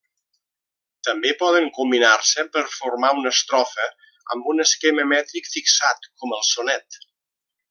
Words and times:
També 1.07 1.33
poden 1.41 1.67
combinar-se 1.75 2.45
per 2.57 2.63
formar 2.77 3.11
una 3.19 3.35
estrofa, 3.37 3.87
amb 4.37 4.51
un 4.55 4.67
esquema 4.67 5.09
mètric 5.15 5.55
fixat, 5.59 6.13
com 6.23 6.39
el 6.41 6.47
sonet. 6.53 7.03